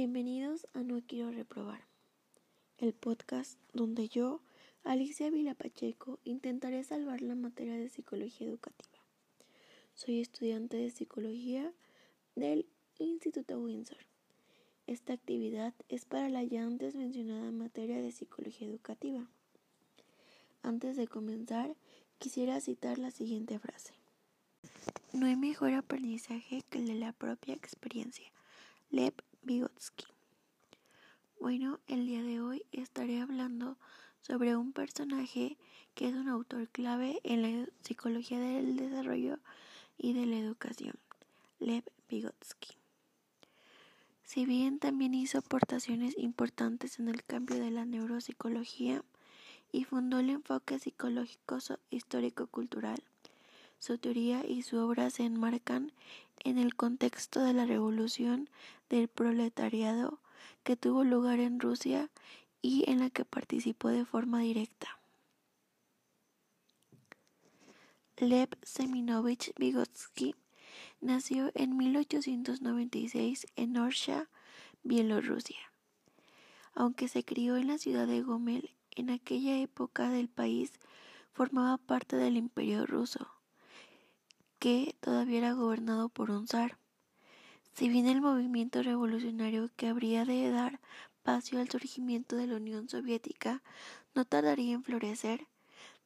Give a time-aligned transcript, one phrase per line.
[0.00, 1.80] Bienvenidos a No Quiero Reprobar,
[2.78, 4.40] el podcast donde yo,
[4.84, 8.96] Alicia Vilapacheco, intentaré salvar la materia de psicología educativa.
[9.96, 11.72] Soy estudiante de psicología
[12.36, 12.64] del
[13.00, 13.98] Instituto Windsor.
[14.86, 19.26] Esta actividad es para la ya antes mencionada materia de psicología educativa.
[20.62, 21.74] Antes de comenzar,
[22.20, 23.94] quisiera citar la siguiente frase.
[25.12, 28.30] No hay mejor aprendizaje que el de la propia experiencia.
[28.90, 29.12] Lev
[29.42, 30.06] Vygotsky.
[31.38, 33.76] Bueno, el día de hoy estaré hablando
[34.22, 35.58] sobre un personaje
[35.94, 39.40] que es un autor clave en la psicología del desarrollo
[39.98, 40.94] y de la educación,
[41.58, 42.78] Lev Vygotsky.
[44.22, 49.04] Si bien también hizo aportaciones importantes en el cambio de la neuropsicología
[49.70, 51.58] y fundó el enfoque psicológico
[51.90, 53.02] histórico-cultural,
[53.78, 55.92] su teoría y su obra se enmarcan
[56.44, 58.48] en el contexto de la revolución
[58.88, 60.20] del proletariado
[60.64, 62.10] que tuvo lugar en Rusia
[62.62, 64.98] y en la que participó de forma directa.
[68.18, 70.34] Lev Seminovich Vygotsky
[71.00, 74.28] nació en 1896 en Orsha,
[74.82, 75.72] Bielorrusia.
[76.74, 80.72] Aunque se crió en la ciudad de Gomel, en aquella época del país
[81.32, 83.37] formaba parte del Imperio ruso
[84.58, 86.78] que todavía era gobernado por un zar.
[87.74, 90.80] Si bien el movimiento revolucionario que habría de dar
[91.22, 93.62] paso al surgimiento de la Unión Soviética
[94.14, 95.46] no tardaría en florecer,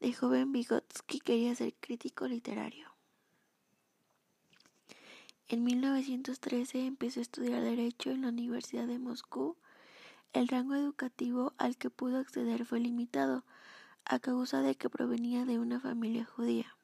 [0.01, 2.93] de joven Vygotsky quería ser crítico literario.
[5.49, 9.57] En 1913 empezó a estudiar Derecho en la Universidad de Moscú.
[10.33, 13.45] El rango educativo al que pudo acceder fue limitado,
[14.05, 16.75] a causa de que provenía de una familia judía.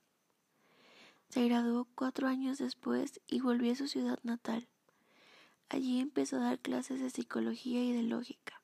[1.29, 4.67] Se graduó cuatro años después y volvió a su ciudad natal.
[5.69, 8.63] Allí empezó a dar clases de psicología y de lógica.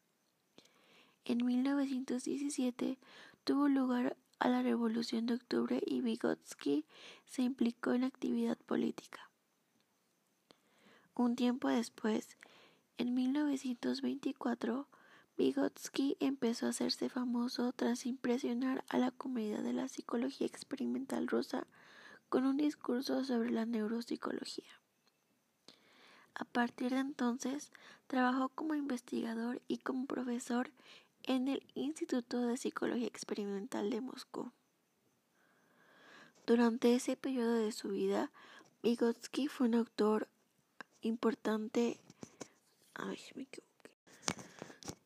[1.26, 2.98] En 1917
[3.44, 6.86] tuvo lugar a la Revolución de Octubre y Vygotsky
[7.26, 9.30] se implicó en la actividad política.
[11.14, 12.38] Un tiempo después,
[12.96, 14.88] en 1924,
[15.36, 21.66] Vygotsky empezó a hacerse famoso tras impresionar a la comunidad de la psicología experimental rusa
[22.34, 24.80] con un discurso sobre la neuropsicología.
[26.34, 27.70] A partir de entonces,
[28.08, 30.72] trabajó como investigador y como profesor
[31.22, 34.50] en el Instituto de Psicología Experimental de Moscú.
[36.44, 38.32] Durante ese periodo de su vida,
[38.82, 40.26] Vygotsky fue un autor
[41.02, 42.00] importante.
[42.94, 43.92] Ay, me equivoqué.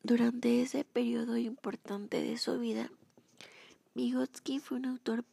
[0.01, 2.89] Durante ese periodo importante de su vida,
[3.93, 5.25] Vygotsky fue un autor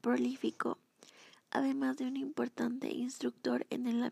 [0.00, 0.78] prolífico
[1.56, 4.02] además de un importante instructor en el,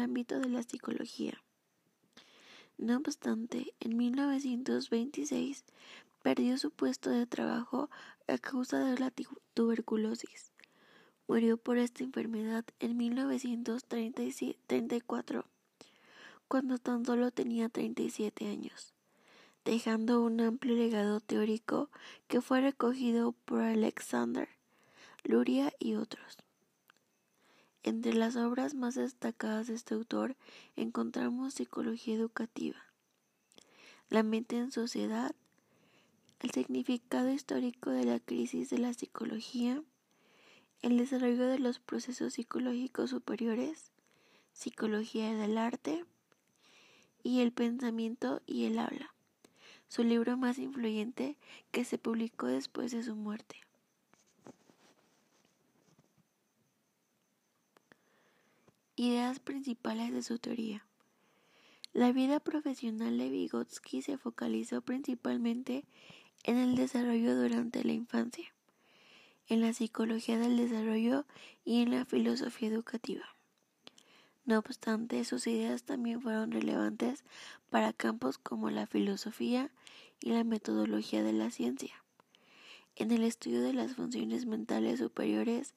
[0.00, 1.34] ámbito de la psicología.
[2.78, 5.66] No obstante, en 1926
[6.22, 7.90] perdió su puesto de trabajo
[8.26, 9.12] a causa de la
[9.52, 10.50] tuberculosis.
[11.28, 15.44] Murió por esta enfermedad en 1934,
[16.48, 18.94] cuando tan solo tenía 37 años,
[19.66, 21.90] dejando un amplio legado teórico
[22.28, 24.48] que fue recogido por Alexander,
[25.24, 26.41] Luria y otros.
[27.84, 30.36] Entre las obras más destacadas de este autor
[30.76, 32.78] encontramos Psicología Educativa,
[34.08, 35.34] La mente en sociedad,
[36.38, 39.82] el significado histórico de la crisis de la psicología,
[40.82, 43.90] el desarrollo de los procesos psicológicos superiores,
[44.52, 46.04] Psicología del arte
[47.24, 49.12] y el pensamiento y el habla,
[49.88, 51.36] su libro más influyente
[51.72, 53.56] que se publicó después de su muerte.
[59.04, 60.86] Ideas principales de su teoría.
[61.92, 65.84] La vida profesional de Vygotsky se focalizó principalmente
[66.44, 68.54] en el desarrollo durante la infancia,
[69.48, 71.26] en la psicología del desarrollo
[71.64, 73.24] y en la filosofía educativa.
[74.44, 77.24] No obstante, sus ideas también fueron relevantes
[77.70, 79.72] para campos como la filosofía
[80.20, 82.04] y la metodología de la ciencia,
[82.94, 85.74] en el estudio de las funciones mentales superiores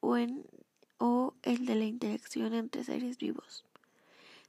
[0.00, 0.46] o en
[0.98, 3.64] o el de la interacción entre seres vivos.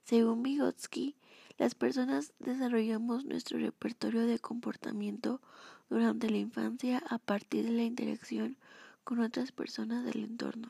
[0.04, 1.16] Según Vygotsky,
[1.58, 5.42] las personas desarrollamos nuestro repertorio de comportamiento
[5.90, 8.58] durante la infancia a partir de la interacción
[9.04, 10.70] con otras personas del entorno.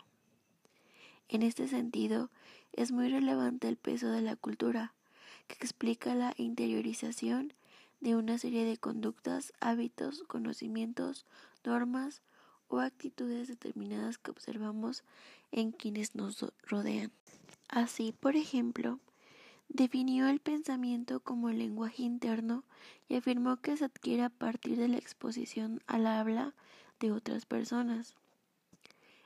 [1.28, 2.30] En este sentido,
[2.74, 4.94] es muy relevante el peso de la cultura,
[5.48, 7.54] que explica la interiorización
[8.00, 11.26] de una serie de conductas, hábitos, conocimientos,
[11.64, 12.22] normas
[12.68, 15.04] o actitudes determinadas que observamos
[15.52, 17.12] en quienes nos rodean.
[17.70, 19.00] Así, por ejemplo,
[19.70, 22.64] Definió el pensamiento como el lenguaje interno
[23.08, 26.56] y afirmó que se adquiere a partir de la exposición al habla
[27.00, 28.16] de otras personas.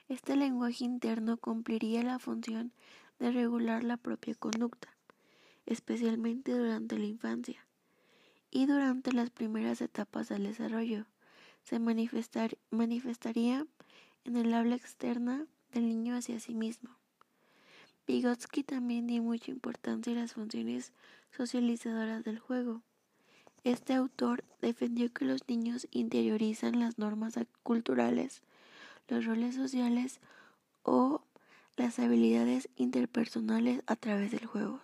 [0.09, 2.73] Este lenguaje interno cumpliría la función
[3.19, 4.93] de regular la propia conducta,
[5.65, 7.65] especialmente durante la infancia
[8.51, 11.05] y durante las primeras etapas del desarrollo.
[11.63, 13.65] Se manifestaría
[14.25, 16.91] en el habla externa del niño hacia sí mismo.
[18.07, 20.91] Vygotsky también dio mucha importancia a las funciones
[21.35, 22.81] socializadoras del juego.
[23.63, 28.41] Este autor defendió que los niños interiorizan las normas culturales,
[29.07, 30.19] los roles sociales
[30.83, 31.23] o
[31.77, 34.81] las habilidades interpersonales a través del juego.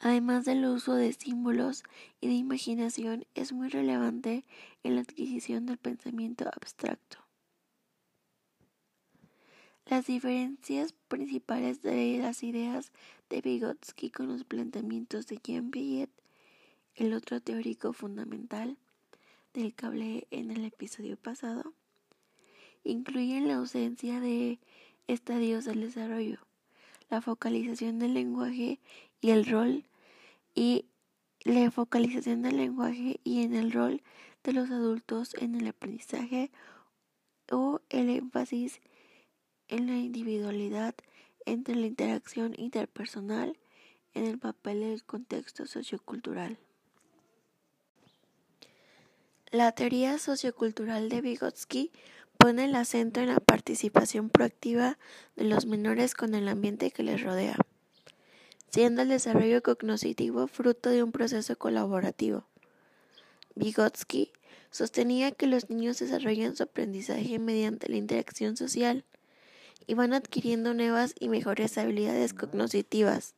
[0.00, 1.84] Además del uso de símbolos
[2.20, 4.44] y de imaginación, es muy relevante
[4.82, 7.21] en la adquisición del pensamiento abstracto.
[9.86, 12.92] Las diferencias principales de las ideas
[13.28, 16.10] de Vygotsky con los planteamientos de Jean Piaget,
[16.94, 18.78] el otro teórico fundamental
[19.54, 21.74] del hablé en el episodio pasado,
[22.84, 24.60] incluyen la ausencia de
[25.08, 26.38] estadios del desarrollo,
[27.10, 28.78] la focalización del lenguaje
[29.20, 29.84] y el rol
[30.54, 30.86] y
[31.44, 34.00] la focalización del lenguaje y en el rol
[34.44, 36.52] de los adultos en el aprendizaje
[37.50, 38.80] o el énfasis
[39.72, 40.94] en la individualidad
[41.46, 43.58] entre la interacción interpersonal
[44.12, 46.58] en el papel del contexto sociocultural.
[49.50, 51.90] La teoría sociocultural de Vygotsky
[52.36, 54.98] pone el acento en la participación proactiva
[55.36, 57.56] de los menores con el ambiente que les rodea,
[58.68, 62.46] siendo el desarrollo cognitivo fruto de un proceso colaborativo.
[63.54, 64.32] Vygotsky
[64.70, 69.04] sostenía que los niños desarrollan su aprendizaje mediante la interacción social,
[69.86, 73.34] y van adquiriendo nuevas y mejores habilidades cognitivas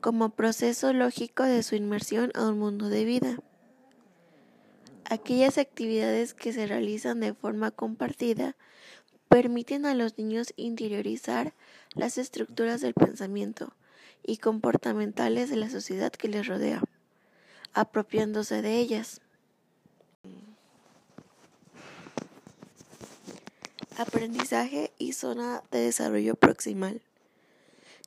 [0.00, 3.38] como proceso lógico de su inmersión a un mundo de vida.
[5.08, 8.56] Aquellas actividades que se realizan de forma compartida
[9.28, 11.54] permiten a los niños interiorizar
[11.94, 13.72] las estructuras del pensamiento
[14.22, 16.82] y comportamentales de la sociedad que les rodea,
[17.72, 19.20] apropiándose de ellas.
[23.98, 27.00] Aprendizaje y zona de desarrollo proximal.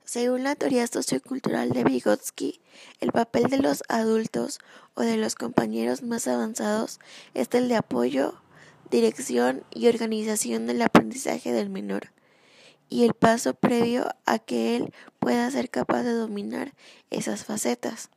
[0.06, 2.62] Según la teoría sociocultural de Vygotsky,
[3.00, 4.60] el papel de los adultos
[4.94, 7.00] o de los compañeros más avanzados
[7.34, 8.40] es el de apoyo,
[8.92, 12.12] dirección y organización del aprendizaje del menor,
[12.88, 16.76] y el paso previo a que él pueda ser capaz de dominar
[17.10, 18.12] esas facetas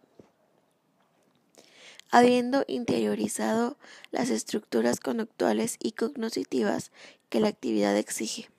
[2.12, 3.78] habiendo interiorizado
[4.10, 6.92] las estructuras conductuales y cognitivas
[7.30, 8.50] que la actividad exige.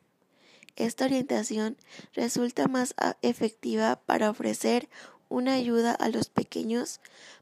[0.76, 1.78] Esta orientación
[2.14, 4.90] resulta más efectiva para ofrecer
[5.30, 7.00] una ayuda a los pequeños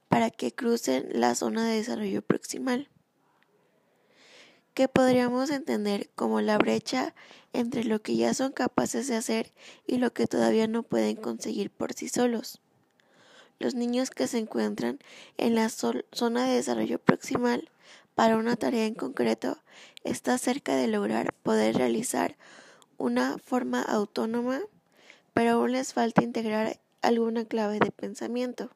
[0.09, 2.89] para que crucen la zona de desarrollo proximal,
[4.73, 7.15] que podríamos entender como la brecha
[7.53, 9.53] entre lo que ya son capaces de hacer
[9.87, 12.61] y lo que todavía no pueden conseguir por sí solos.
[13.61, 14.97] Los niños que se encuentran
[15.37, 17.69] en la zona de desarrollo proximal
[18.15, 19.59] para una tarea en concreto
[20.03, 22.37] está cerca de lograr poder realizar
[22.97, 24.61] una forma autónoma,
[25.35, 28.71] pero aún les falta integrar alguna clave de pensamiento.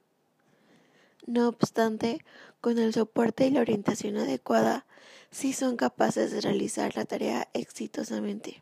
[1.25, 2.23] No obstante,
[2.61, 4.85] con el soporte y la orientación adecuada,
[5.31, 8.61] sí son capaces de realizar la tarea exitosamente.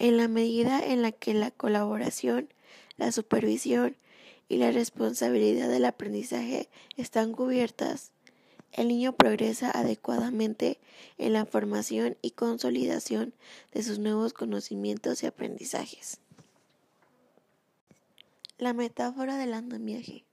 [0.00, 2.48] En la medida en la que la colaboración,
[2.96, 3.96] la supervisión
[4.48, 8.12] y la responsabilidad del aprendizaje están cubiertas,
[8.72, 10.78] el niño progresa adecuadamente
[11.16, 13.32] en la formación y consolidación
[13.72, 16.18] de sus nuevos conocimientos y aprendizajes.
[18.58, 20.24] La metáfora del andamiaje.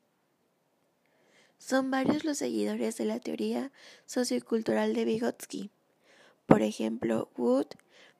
[1.59, 3.71] Son varios los seguidores de la teoría
[4.07, 5.69] sociocultural de Vygotsky.
[6.47, 7.67] Por ejemplo, Wood,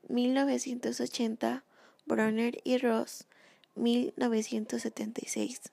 [0.08, 1.64] 1980,
[2.06, 3.26] Bronner y Ross,
[3.76, 5.72] 1976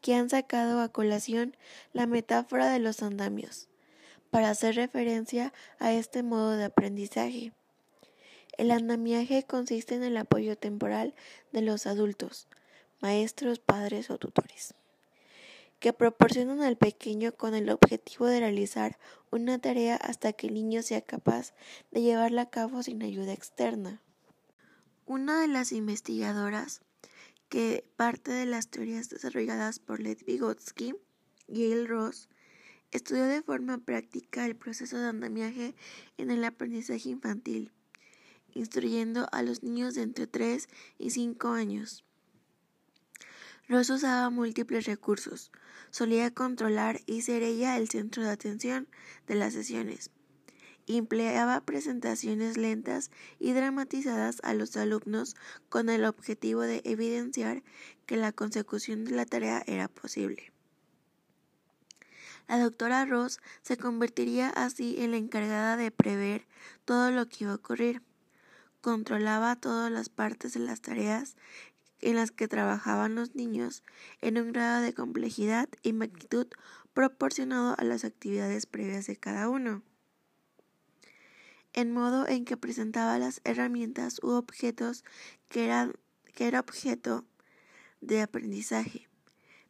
[0.00, 1.56] que han sacado a colación
[1.92, 3.68] la metáfora de los andamios,
[4.30, 7.52] para hacer referencia a este modo de aprendizaje.
[8.56, 11.14] El andamiaje consiste en el apoyo temporal
[11.52, 12.46] de los adultos,
[13.00, 14.74] maestros, padres o tutores,
[15.78, 18.98] que proporcionan al pequeño con el objetivo de realizar
[19.30, 21.54] una tarea hasta que el niño sea capaz
[21.90, 24.02] de llevarla a cabo sin ayuda externa.
[25.06, 26.82] Una de las investigadoras
[27.50, 30.94] que parte de las teorías desarrolladas por Lev Vygotsky,
[31.48, 32.28] Gail Ross,
[32.92, 35.74] estudió de forma práctica el proceso de andamiaje
[36.16, 37.72] en el aprendizaje infantil,
[38.54, 42.04] instruyendo a los niños de entre 3 y 5 años.
[43.68, 45.50] Ross usaba múltiples recursos,
[45.90, 48.88] solía controlar y ser ella el centro de atención
[49.26, 50.10] de las sesiones.
[50.96, 55.36] Empleaba presentaciones lentas y dramatizadas a los alumnos
[55.68, 57.62] con el objetivo de evidenciar
[58.06, 60.52] que la consecución de la tarea era posible.
[62.48, 66.48] La doctora Ross se convertiría así en la encargada de prever
[66.84, 68.02] todo lo que iba a ocurrir.
[68.80, 71.36] Controlaba todas las partes de las tareas
[72.00, 73.84] en las que trabajaban los niños
[74.22, 76.48] en un grado de complejidad y magnitud
[76.94, 79.84] proporcionado a las actividades previas de cada uno.
[81.72, 85.04] En modo en que presentaba las herramientas u objetos
[85.48, 85.94] que eran
[86.34, 87.24] que era objeto
[88.00, 89.08] de aprendizaje.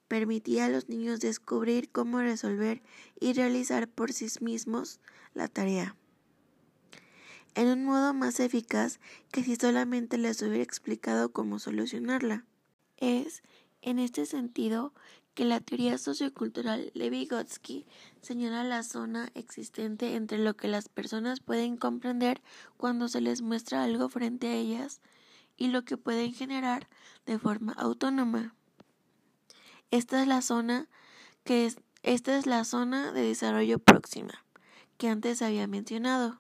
[0.08, 2.82] Permitía a los niños descubrir cómo resolver
[3.18, 5.00] y realizar por sí mismos
[5.34, 5.96] la tarea
[7.54, 9.00] en un modo más eficaz
[9.32, 12.44] que si solamente les hubiera explicado cómo solucionarla.
[12.96, 13.42] Es,
[13.82, 14.92] en este sentido,
[15.40, 17.86] que la teoría sociocultural de Vygotsky
[18.20, 22.42] señala la zona existente entre lo que las personas pueden comprender
[22.76, 25.00] cuando se les muestra algo frente a ellas
[25.56, 26.90] y lo que pueden generar
[27.24, 28.54] de forma autónoma.
[29.90, 30.90] Esta es la zona
[31.42, 34.44] que es, esta es la zona de desarrollo próxima
[34.98, 36.38] que antes había mencionado.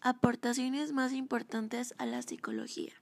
[0.00, 3.01] Aportaciones más importantes a la psicología.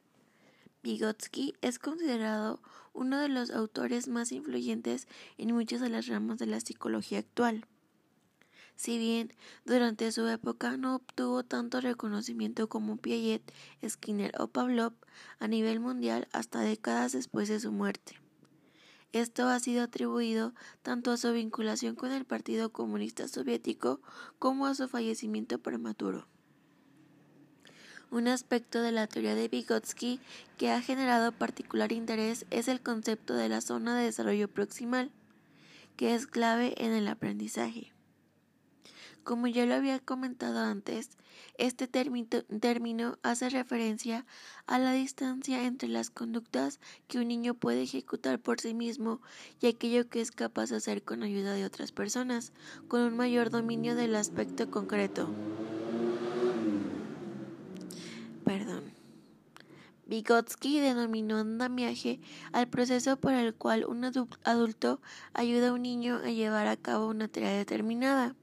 [0.83, 2.61] Vygotsky es considerado
[2.95, 7.67] uno de los autores más influyentes en muchas de las ramas de la psicología actual.
[8.77, 9.31] Si bien
[9.67, 13.53] durante su época no obtuvo tanto reconocimiento como Piaget,
[13.87, 14.95] Skinner o Pavlov
[15.39, 18.19] a nivel mundial hasta décadas después de su muerte.
[19.13, 24.01] Esto ha sido atribuido tanto a su vinculación con el Partido Comunista Soviético
[24.39, 26.27] como a su fallecimiento prematuro.
[28.11, 30.19] Un aspecto de la teoría de Vygotsky
[30.59, 35.13] que ha generado particular interés es el concepto de la zona de desarrollo proximal,
[35.97, 37.93] que es clave en el aprendizaje.
[39.23, 41.11] Como ya lo había comentado antes,
[41.57, 44.27] este término hace referencia
[44.67, 49.21] a la distancia entre las conductas que un niño puede ejecutar por sí mismo
[49.61, 52.53] y aquello que es capaz de hacer con ayuda de otras personas,
[52.89, 55.29] con un mayor dominio del aspecto concreto.
[60.11, 62.19] Vygotsky denominó andamiaje
[62.51, 65.01] al proceso por el cual un adulto
[65.35, 68.35] ayuda a un niño a llevar a cabo una tarea determinada.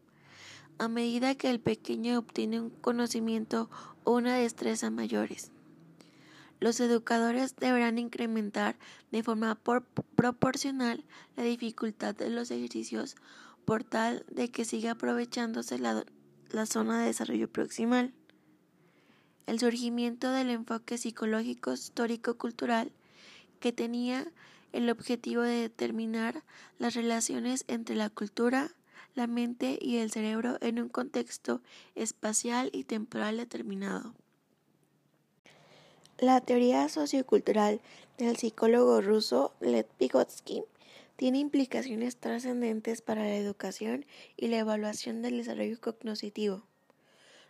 [0.80, 3.70] A medida que el pequeño obtiene un conocimiento
[4.06, 5.52] o una destreza mayores.
[6.62, 8.78] Los educadores deberán incrementar
[9.12, 9.60] de forma
[10.16, 11.04] proporcional
[11.36, 13.18] la dificultad de los ejercicios
[13.66, 16.06] por tal de que siga aprovechándose la,
[16.50, 18.14] la zona de desarrollo proximal
[19.48, 22.92] el surgimiento del enfoque psicológico histórico-cultural
[23.60, 24.32] que tenía
[24.74, 26.44] el objetivo de determinar
[26.78, 28.72] las relaciones entre la cultura,
[29.16, 31.62] la mente y el cerebro en un contexto
[31.96, 34.14] espacial y temporal determinado.
[36.20, 37.80] La teoría sociocultural
[38.18, 40.64] del psicólogo ruso Lev Vygotsky
[41.16, 46.64] tiene implicaciones trascendentes para la educación y la evaluación del desarrollo cognitivo.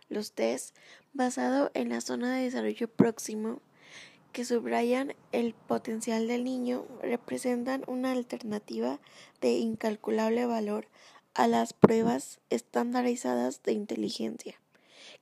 [0.08, 0.74] Los test
[1.12, 3.60] basados en la zona de desarrollo próximo
[4.32, 9.00] que subrayan el potencial del niño representan una alternativa
[9.40, 10.86] de incalculable valor
[11.34, 14.60] a las pruebas estandarizadas de inteligencia,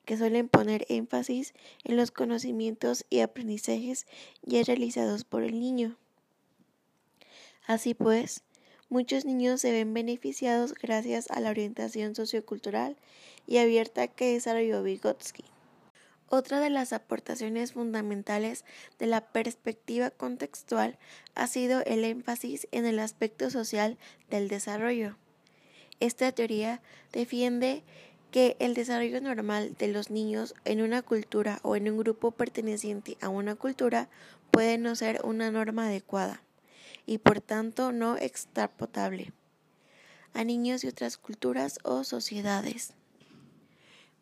[0.05, 4.07] que suelen poner énfasis en los conocimientos y aprendizajes
[4.43, 5.97] ya realizados por el niño.
[7.67, 8.43] Así pues,
[8.89, 12.97] muchos niños se ven beneficiados gracias a la orientación sociocultural
[13.47, 15.45] y abierta que desarrolló Vygotsky.
[16.29, 18.65] Otra de las aportaciones fundamentales
[18.99, 20.99] de la perspectiva contextual
[21.37, 23.97] ha sido el énfasis en el aspecto social
[24.29, 25.17] del desarrollo.
[26.01, 27.85] Esta teoría defiende
[28.33, 33.17] que el desarrollo normal de los niños en una cultura o en un grupo perteneciente
[33.21, 34.09] a una cultura
[34.51, 36.43] puede no ser una norma adecuada
[37.07, 39.33] y por tanto no extrapotable
[40.35, 42.93] a niños de otras culturas o sociedades.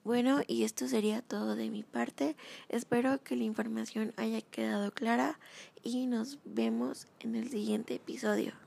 [0.04, 2.36] Bueno, y esto sería todo de mi parte.
[2.68, 5.38] Espero que la información haya quedado clara
[5.82, 8.63] y nos vemos en el siguiente episodio.